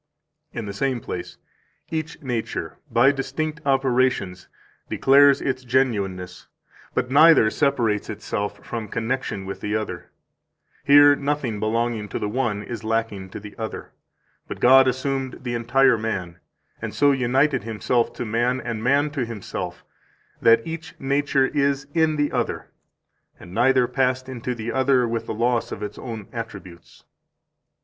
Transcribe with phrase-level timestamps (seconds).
[0.53, 1.37] 176 In the same place:
[1.91, 4.47] "Each nature, by distinct operations,
[4.89, 6.47] declares its genuineness,
[6.95, 10.09] but neither separates itself from connection with the other;
[10.83, 13.91] here nothing belonging to the one is lacking to the other;
[14.47, 16.39] but God assumed the entire man,
[16.81, 19.85] and so united Himself to man and man to Himself,
[20.41, 22.71] that each nature is in the other,
[23.39, 27.03] and neither passed into the other with the loss of its own attributes."